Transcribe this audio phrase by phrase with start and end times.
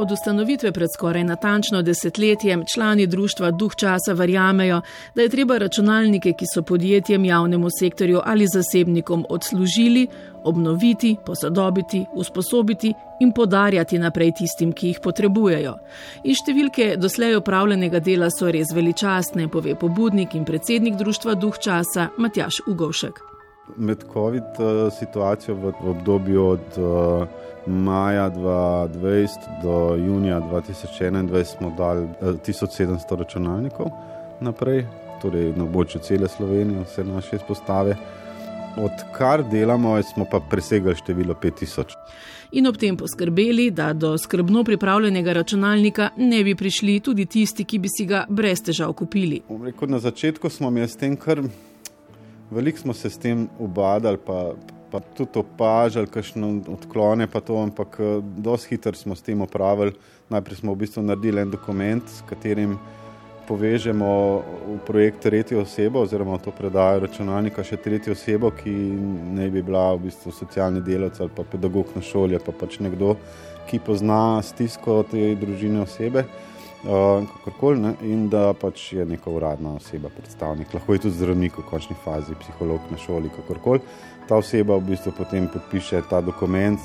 [0.00, 4.80] Od ustanovitve pred skoraj natančno desetletjem člani društva Duh časa verjamejo,
[5.14, 10.06] da je treba računalnike, ki so podjetjem, javnemu sektorju ali zasebnikom odslužili,
[10.44, 15.74] obnoviti, posodobiti, usposobiti in podarjati naprej tistim, ki jih potrebujejo.
[16.24, 22.08] In številke doslej opravljenega dela so res veličastne, pove pobudnik in predsednik društva Duh časa
[22.16, 23.20] Matjaš Ugovšek.
[23.76, 27.28] Med COVID eh, situacijo v obdobju od uh,
[27.66, 29.28] maja 2020
[29.62, 33.86] do junija 2021 smo dali 1700 eh, računalnikov
[34.40, 34.86] naprej,
[35.22, 37.96] torej na območju cele Slovenije, vse naše izpostave.
[38.80, 41.96] Odkar delamo, smo pa presegali število 5000.
[42.52, 47.78] In ob tem poskrbeli, da do skrbno pripravljenega računalnika ne bi prišli tudi tisti, ki
[47.78, 49.42] bi si ga brez težav kupili.
[49.64, 51.42] Rekel, na začetku smo mi s tem, kar
[52.50, 54.52] veliko smo se s tem ubadali, pa,
[54.90, 57.98] pa tudi opažali, kakšne odklone, pa to, ampak
[58.36, 59.92] dosti hitro smo s tem opravili.
[60.30, 62.78] Najprej smo v bistvu naredili en dokument, s katerim
[63.50, 64.10] povežemo
[64.66, 68.70] v projekt tretjo osebo, oziroma to predajo računalnika še tretjo osebo, ki
[69.34, 73.16] ne bi bila v bistvu socialni delavec ali pa pedagog na šoli, pa pač nekdo,
[73.66, 76.26] ki pozna stisko te družine osebe.
[76.80, 81.58] Uh, kakorkoli, ne, in da pač je neka uradna oseba, predstavnik, lahko je tudi zdravnik
[81.58, 83.82] v končni fazi, psiholog na šoli, kakorkoli
[84.30, 86.78] ta oseba v bistvu potem podpiše ta dokument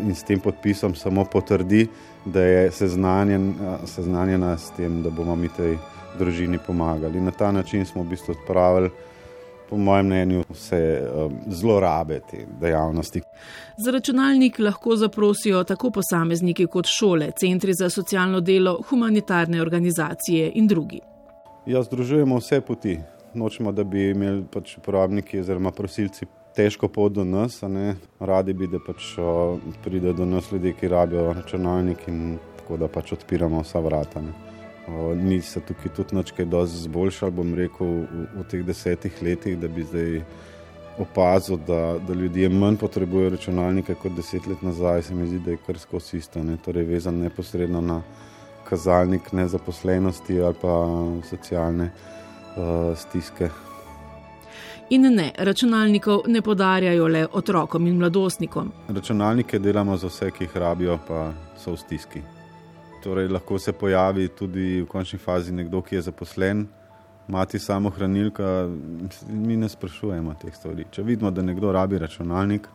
[0.00, 1.84] in s tem podpisom samo potrdi,
[2.24, 3.52] da je seznanjen,
[3.84, 5.76] seznanjena s tem, da bomo mi tej
[6.16, 7.20] družini pomagali.
[7.20, 8.88] Na ta način smo v bistvu odpravili.
[9.72, 13.22] Po mojem mnenju, vse um, zlorabe te dejavnosti.
[13.76, 20.68] Za računalnik lahko zaprosijo tako posamezniki kot šole, centri za socialno delo, humanitarne organizacije in
[20.68, 21.00] drugi.
[21.66, 22.98] Ja, združujemo vse poti.
[23.34, 27.62] Nočemo, da bi imeli pač uporabniki oziroma prosilci težko pot do nas,
[28.20, 29.14] radi bi, da pač
[29.84, 34.20] pride do nas ljudi, ki rabijo računalnik in tako da pač odpiramo vsa vrata.
[34.20, 34.51] Ne.
[35.16, 39.68] Mi se tukaj tudi nekaj dosti zboljšali, bom rekel, v, v teh desetih letih, da
[39.68, 40.22] bi zdaj
[40.98, 45.50] opazil, da, da ljudje manj potrebujejo računalnike kot deset let nazaj, se mi zdi, da
[45.50, 46.56] je kar skozi isto, ne.
[46.64, 48.02] torej vezan neposredno na
[48.68, 50.86] kazalnik nezaposlenosti ali pa
[51.30, 51.90] socialne
[52.56, 53.50] uh, stiske.
[54.90, 58.72] In ne, računalnikov ne podarjajo le otrokom in mladostnikom.
[58.88, 62.20] Računalnike delamo za vse, ki jih rabijo, pa so v stiski.
[63.02, 66.66] Torej, lahko se pojavi tudi v končni fazi nekdo, ki je zaposlen,
[67.28, 68.68] mati samo hranilka.
[69.28, 70.86] Mi ne sprašujemo teh stvari.
[70.90, 72.68] Če vidimo, da nekdo rabi računalnik,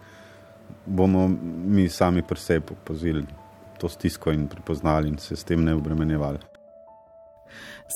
[0.86, 1.28] bomo
[1.68, 3.24] mi sami pri sebi pozili
[3.78, 6.57] to stisko in prepoznali in se s tem ne obremenjevali.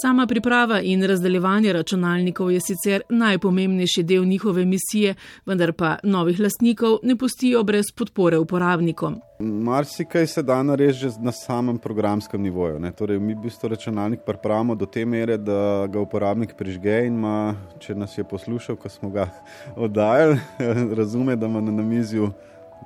[0.02, 7.00] Sama priprava in razdeljevanje računalnikov je sicer najpomembnejši del njihove misije, vendar pa novih lastnikov
[7.04, 9.22] ne pustijo brez podpore uporabnikom.
[9.40, 12.92] Marsikaj se da narediti na samem programskem nivoju.
[12.98, 17.56] Torej, mi v bistvu računalnik pripravimo do te mere, da ga uporabnik prižge in ima,
[17.80, 19.28] če nas je poslušal, ko smo ga
[19.86, 20.40] oddajali,
[21.00, 22.32] razume, da ima na namizju.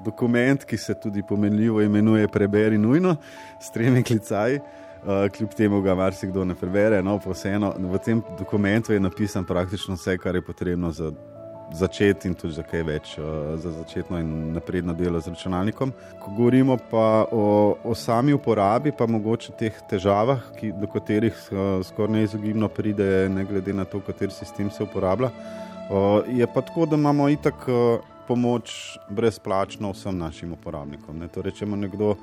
[0.05, 3.15] Dokument, ki se tudi pomenljivo imenuje Preberi nujno,
[3.61, 4.59] s tremi klicaji.
[5.05, 6.97] Uh, kljub temu ga marsikdo ne prebere.
[7.05, 11.11] No, vseeno, v tem dokumentu je napisano praktično vse, kar je potrebno za
[11.73, 15.91] začeti in tudi za kaj več, uh, za začetno in napredno delo z računalnikom.
[16.23, 21.85] Ko govorimo pa o, o sami uporabi, pa mogoče teh težavah, ki, do katerih uh,
[21.85, 25.29] skoraj neizogibno pride, ne glede na to, kateri sistem se uporablja,
[26.33, 27.67] je pa tako, da imamo itak
[28.27, 31.19] pomoč brezplačno vsem našim uporabnikom.
[31.19, 31.27] Ne.
[31.27, 32.15] Torej, če ima nekdo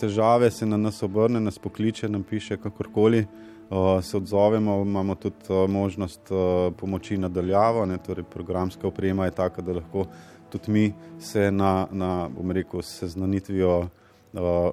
[0.00, 3.26] težave, se na nas obrne, nas pokliče, nam piše kakorkoli.
[3.70, 9.30] Uh, se odzovemo, imamo tudi uh, možnost uh, pomoči nadaljavo, ne, torej programska oprema je
[9.30, 10.04] taka, da lahko
[10.50, 13.88] tudi mi se na, na bom rekel, seznanitvijo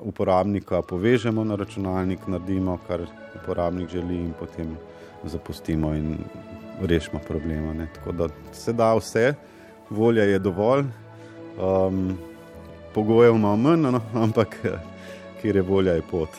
[0.01, 3.01] uporabnika povežemo na računalnik, naredimo, kar
[3.35, 4.77] uporabnik želi in potem
[5.23, 6.17] zapustimo in
[6.81, 7.73] rešimo problema.
[7.73, 7.87] Ne.
[7.95, 9.33] Tako da se da vse,
[9.89, 10.83] volja je dovolj,
[11.61, 12.17] um,
[12.93, 14.57] pogojev imamo manj, no, ampak
[15.43, 16.29] kjer je volja, je pot.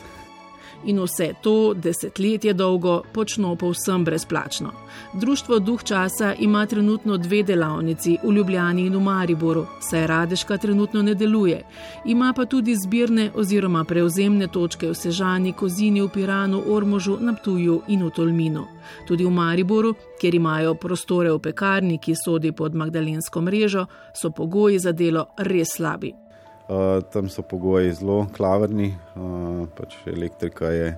[0.85, 4.71] In vse to desetletje dolgo počno povsem brezplačno.
[5.13, 11.01] Društvo Duh časa ima trenutno dve delavnici v Ljubljani in v Mariboru, saj Radeška trenutno
[11.01, 11.63] ne deluje.
[12.05, 18.03] Ima pa tudi zbirne oziroma prevzemne točke v Sežani, Kozini, v Piranu, Ormožu, Naptuju in
[18.05, 18.65] v Tolminu.
[19.07, 24.79] Tudi v Mariboru, kjer imajo prostore v pekarni, ki sodi pod Magdalensko mrežo, so pogoji
[24.79, 26.24] za delo res slabi.
[26.65, 30.95] Uh, tam so pogoji zelo klavrni, uh, pač elektrika je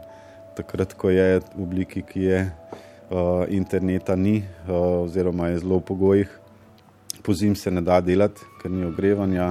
[0.56, 2.38] takrat, ko je v obliki, ki je,
[3.12, 6.30] uh, interneta ni, uh, oziroma je zelo v pogojih.
[7.24, 9.50] Po zim se ne da delati, ker ni ogrevanja.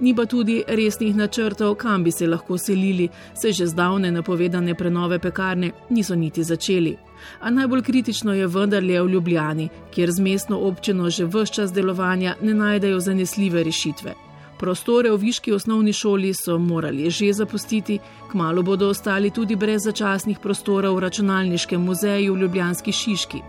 [0.00, 5.18] Ni pa tudi resnih načrtov, kam bi se lahko selili, se že zdavne napovedane prenove
[5.18, 6.96] pekarne niso niti začeli.
[7.40, 12.34] A najbolj kritično je vendarle v Ljubljani, kjer z mestno občino že vse čas delovanja
[12.42, 14.31] ne najdejo zanesljive rešitve.
[14.62, 17.98] Prostore v Viški osnovni šoli so morali že zapustiti,
[18.30, 23.40] kmalo bodo ostali tudi brez začasnih prostorov v računalniškem muzeju v Ljubljanski Šiški.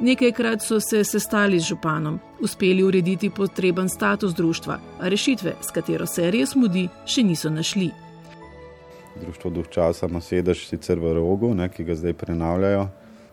[0.00, 6.06] Nekajkrat so se sestali z županom, uspeli urediti potreben status društva, a rešitve, s katero
[6.06, 7.88] se res mudi, še niso našli.
[9.24, 12.84] Društvo duh časa ima sedež sicer v rogu, ne, ki ga zdaj prenavljajo,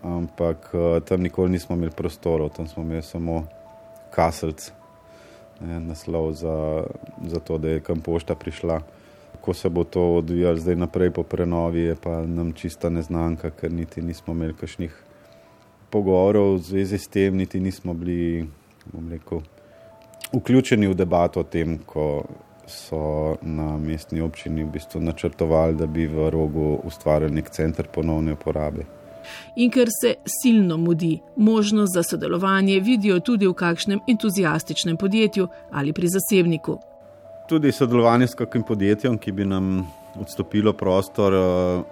[0.03, 3.43] ampak eh, tam nikoli nismo imeli prostorov, tam smo imeli samo
[4.15, 4.84] kaselc ne,
[5.61, 6.83] naslov za,
[7.27, 8.81] za to, da je kam pošta prišla.
[9.41, 13.71] Ko se bo to odvijalo zdaj naprej po prenovi, je pa nam čista neznanka, ker
[13.71, 14.95] niti nismo imeli kakšnih
[15.89, 18.47] pogovorov v zvezi s tem, niti nismo bili
[19.11, 19.41] rekel,
[20.33, 22.25] vključeni v debato o tem, ko
[22.67, 28.33] so na mestni občini v bistvu načrtovali, da bi v rogu ustvarili nek center ponovne
[28.33, 28.85] uporabe
[29.55, 35.93] in ker se silno mudi, možnost za sodelovanje vidijo tudi v kakšnem entuzijastičnem podjetju ali
[35.93, 36.79] pri zasebniku.
[37.49, 39.87] Tudi sodelovanje s kakim podjetjem, ki bi nam
[40.19, 41.83] odstopilo prostor eh,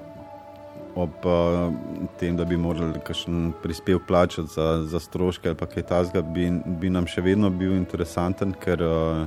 [0.96, 1.72] ob eh,
[2.20, 6.90] tem, da bi morali kakšen prispev plačati za, za stroške ali kaj tasga, bi, bi
[6.90, 9.26] nam še vedno bil interesanten, ker eh,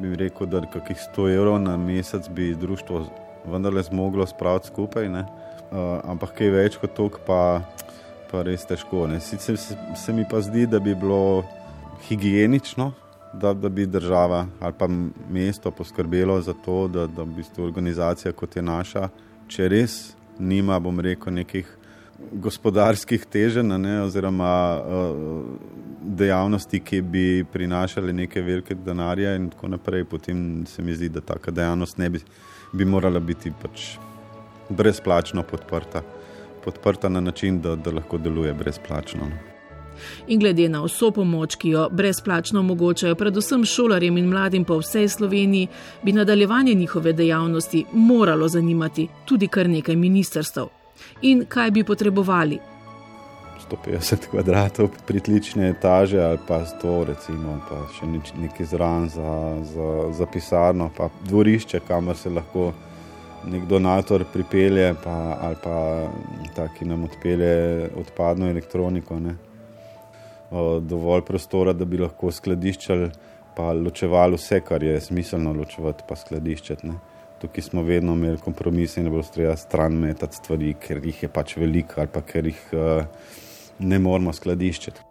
[0.00, 3.04] bi rekel, da kakih 100 evrov na mesec bi društvo
[3.46, 5.08] vendarle zmoglo spraviti skupaj.
[5.08, 5.24] Ne?
[5.70, 7.62] Uh, ampak kaj več kot to, pa,
[8.30, 9.06] pa res težko.
[9.20, 11.44] Sicer se, se mi pa zdi, da bi bilo
[12.08, 12.92] higienično,
[13.36, 14.88] da, da bi država ali pa
[15.30, 19.08] mesto poskrbelo za to, da, da bi to organizacija kot je naša,
[19.48, 19.96] če res
[20.38, 21.72] nima, bom rekel, nekih.
[22.16, 25.50] Gospodarskih teženj, ne, oziroma uh,
[26.00, 31.20] dejavnosti, ki bi prinašali neke velike denarje, in tako naprej, potem se mi zdi, da
[31.20, 32.22] ta dejavnost ne bi,
[32.72, 33.98] bi morala biti pač
[34.68, 36.02] brezplačno podprta,
[36.64, 39.26] podprta na način, da, da lahko deluje brezplačno.
[39.26, 39.56] No.
[40.26, 45.08] In glede na vso pomoč, ki jo brezplačno omogočajo predvsem šolarjem in mladim po vsej
[45.08, 45.68] Sloveniji,
[46.02, 50.60] bi nadaljevanje njihove dejavnosti moralo zanimati tudi kar nekaj ministrstv.
[51.22, 52.58] In kaj bi potrebovali?
[53.70, 58.06] 150 kvadratov pritlične etaže ali pa 100, recimo, pa še
[58.38, 59.32] nekaj zraven za,
[59.74, 62.72] za, za pisarno, pa dvorišče, kamor se lahko
[63.46, 65.76] nek donator pripelje, pa, ali pa
[66.56, 69.18] ta, ki nam odpelje odpadno elektroniko.
[69.22, 69.36] Ne.
[70.82, 73.10] Dovolj prostora, da bi lahko skladiščali,
[73.56, 76.90] pa ločevali vse, kar je smiselno ločevati, pa skladiščati.
[76.90, 76.98] Ne.
[77.40, 81.28] Tukaj smo vedno imeli kompromise in ne bo treba stran metati stvari, ker jih je
[81.28, 83.28] pač veliko ali pa ker jih uh,
[83.78, 85.05] ne moramo skladiščiti.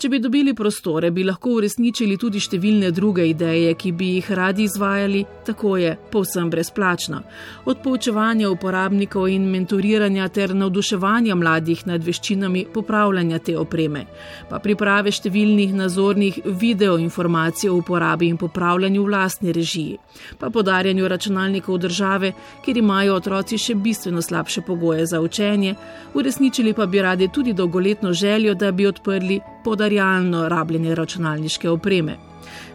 [0.00, 4.64] Če bi dobili prostore, bi lahko uresničili tudi številne druge ideje, ki bi jih radi
[4.64, 7.20] izvajali, tako je, povsem brezplačno.
[7.68, 14.06] Od poučevanja uporabnikov in mentoriranja ter navduševanja mladih nad veščinami popravljanja te opreme,
[14.48, 19.98] pa priprave številnih nazornih videoinformacij o uporabi in popravljanju v lastni režiji,
[20.40, 22.32] pa podarjanju računalnikov države,
[22.64, 25.76] kjer imajo otroci še bistveno slabše pogoje za učenje,
[26.14, 32.16] uresničili pa bi radi tudi dolgoletno željo, da bi odprli podarjalno rabljenje računalniške opreme.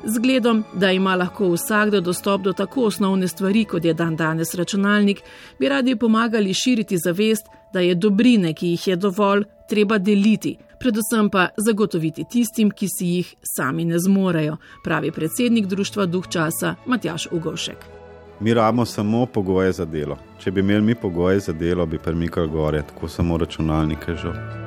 [0.04, 5.22] Zgledom, da ima lahko vsakdo dostop do tako osnovne stvari, kot je dan danes računalnik,
[5.60, 11.30] bi radi pomagali širiti zavest, da je dobrine, ki jih je dovolj, treba deliti, predvsem
[11.30, 17.28] pa zagotoviti tistim, ki si jih sami ne zmorejo, pravi predsednik društva Duh časa Matjaš
[17.32, 17.78] Ugošek.
[18.40, 20.18] Mi rabimo samo pogoje za delo.
[20.40, 24.65] Če bi imeli mi pogoje za delo, bi premikali gore, tako samo računalnike žal.